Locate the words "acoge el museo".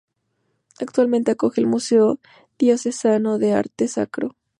1.29-2.19